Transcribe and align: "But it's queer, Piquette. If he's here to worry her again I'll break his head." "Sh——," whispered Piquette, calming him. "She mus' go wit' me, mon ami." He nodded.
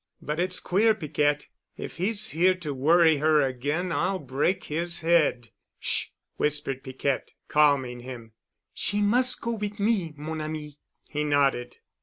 "But 0.19 0.39
it's 0.39 0.59
queer, 0.59 0.95
Piquette. 0.95 1.45
If 1.77 1.97
he's 1.97 2.29
here 2.29 2.55
to 2.55 2.73
worry 2.73 3.17
her 3.17 3.39
again 3.39 3.91
I'll 3.91 4.17
break 4.17 4.63
his 4.63 5.01
head." 5.01 5.49
"Sh——," 5.77 6.07
whispered 6.37 6.83
Piquette, 6.83 7.33
calming 7.47 7.99
him. 7.99 8.31
"She 8.73 8.99
mus' 8.99 9.35
go 9.35 9.51
wit' 9.51 9.79
me, 9.79 10.15
mon 10.17 10.41
ami." 10.41 10.79
He 11.07 11.23
nodded. 11.23 11.75